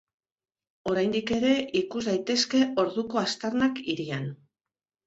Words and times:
Oraindik 0.91 1.33
ere 1.35 1.51
ikus 1.81 2.03
daitezke 2.09 2.65
orduko 2.87 3.25
aztarnak 3.27 3.85
hirian. 3.87 4.29